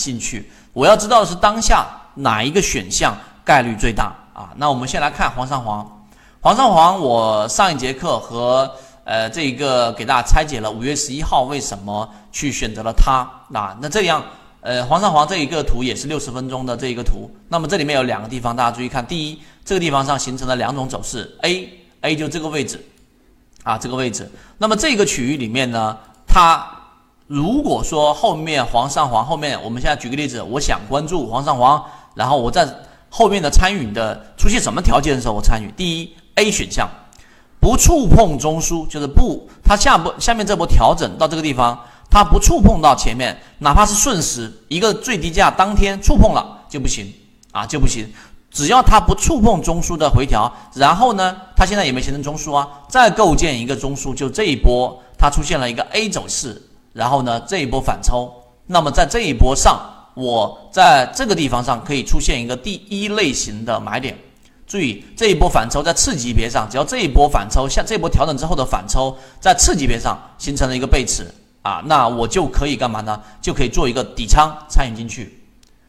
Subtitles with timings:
[0.00, 0.50] 兴趣。
[0.72, 3.14] 我要知道的是当下哪一个选项
[3.44, 4.48] 概率最大啊？
[4.56, 6.06] 那我们先来看黄上黄，
[6.40, 8.70] 黄上黄，我上一节课和
[9.04, 13.76] 呃这一个给大家拆解了五月十一号为什么去选择了它啊？
[13.82, 14.24] 那这样
[14.60, 21.68] 呃黄上黄这一个图也是六十分钟的这一个图，那么这里面有两个地方大家注意看，第一这个地方上形成了两种走势，A
[22.00, 22.82] A 就这个位置
[23.62, 26.79] 啊这个位置，那么这个区域里面呢，它。
[27.30, 31.80] 如果说后面黄上黄后面，我们现在举个例子，我想关注黄上黄，
[32.16, 32.68] 然后我在
[33.08, 35.72] 后面的参与的出现什么条件的时候，我参与。
[35.76, 36.90] 第一，A 选项
[37.60, 41.78] 不触碰中枢，就是不，它下波下面这波调整到这个地方，
[42.10, 47.14] 它不触碰到前面，哪怕是瞬时一个最低价当天触碰了就不行
[47.52, 48.12] 啊，就不行。
[48.50, 56.60] 只要它不触碰中枢的回调，然后呢，它现在也没形成中枢啊，再构建一个中枢，就这一波它出现了一个 A 走势。
[56.92, 58.32] 然后呢，这一波反抽，
[58.66, 59.80] 那么在这一波上，
[60.14, 64.18] 我在这个地方上可以出现一个第一类型的买点。
[64.66, 71.26] 注意，这一波反抽在次级别上，只要这一波反抽，像这波调整之后的反抽，在次级别上形成了一个背驰
[71.62, 73.20] 啊，那我就可以干嘛呢？
[73.40, 75.42] 就可以做一个底仓参与进去。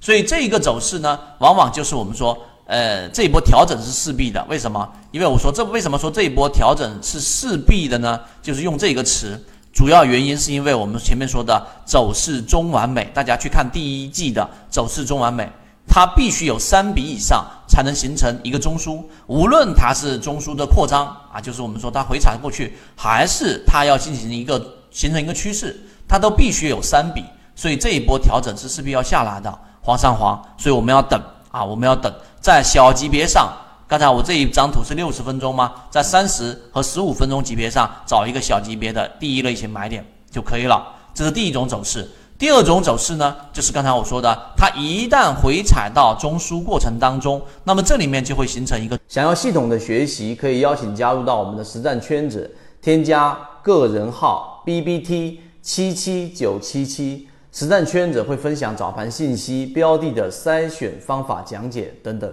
[0.00, 4.44] 所以这一个走势呢，往往就是我们说，呃，这一波调整是势必的。
[4.48, 4.88] 为什么？
[5.10, 8.20] 因为我说这为什么说这一波调整是势必的呢？
[8.40, 9.44] 就是用这个词。
[9.78, 15.48] 主要原因是因为我们前面说的走势中完美，大家去看第一季的走势中完美，
[15.86, 19.00] 它必须有三笔以上才能形成一个中枢。
[19.28, 27.22] 无论它是中枢的扩张啊，就是我们说它回踩过去，还是它要进行一个形成一个趋势，它都必须有三笔。
[27.54, 33.48] 所以这一波调整是势必要下来的，黄上黄，所以我们要等啊，我们要等在小级别上。
[33.88, 35.72] 刚才我这一张图是六十分钟吗？
[35.88, 40.86] 在三十和十五分钟级别上找一个小级别的第一类型买点就可以了。
[41.14, 42.06] 这是第一种走势。
[42.38, 48.98] 第二种走势呢，就是刚才我说的，它一旦回踩到中枢过程当中，那么这里面就会形成一个。
[49.08, 62.30] 想要系统的学习，可以邀请加入到我们的实战圈子，添加个人号 B B T 七七九七七，实战圈子会分享早盘信息、标的的筛选方法讲解等等。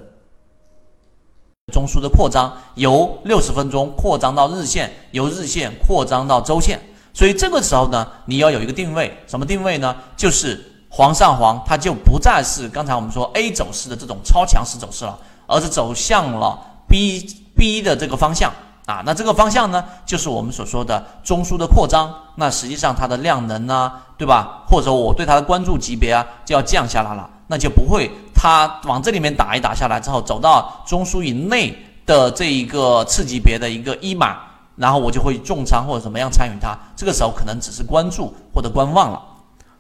[1.74, 6.80] 中枢的扩张由六十分钟扩张到日线，由日线扩张到周线，
[7.12, 9.96] 所以这个时候呢，你要有一个定位，什么定位呢？
[10.16, 15.18] 就是黄上黄，它就不再是刚才我们说 A 走势的这种超强势走势了，
[15.48, 17.26] 而是走向了 B
[17.58, 18.54] B 的这个方向
[18.86, 19.02] 啊。
[19.04, 22.14] 那这个方向呢，就是我们所说的中枢的扩张。
[22.36, 24.64] 那实际上它的量能呢，对吧？
[24.68, 28.12] 或者我对它的关注级别啊，就要降下来了，那就不会。
[28.46, 31.76] 它往这里面打一打下来之后，走到中枢以内
[32.06, 34.38] 的这一个次级别的一个一码，
[34.76, 36.78] 然后我就会重仓或者怎么样参与它。
[36.96, 39.20] 这个时候可能只是关注或者观望了。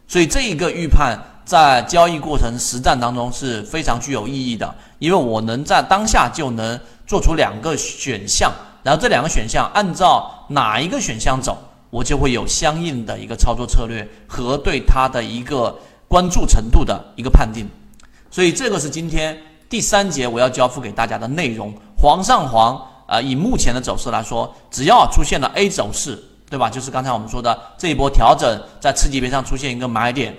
[0.08, 1.16] 所以这一个预判
[1.46, 8.52] 在交易过程实战当中是非常具有意义的，因为我能在当下就能做出两个选项，
[8.82, 11.56] 然后这两个选项按照哪一个选项走，
[11.92, 15.78] 我就会有相应的一个操作策略和对它的一个
[16.08, 17.70] 关注程度的一个判定。
[18.30, 19.38] 所以这个是今天
[19.69, 21.74] 第三节我要交付给大家的内容。
[21.97, 26.69] 黄上黄啊，以目前的走势来说，只要出现了 A 走势，对吧？
[26.69, 30.35] 就是刚才我们说的这一波调整，在次级别上出现一个买点，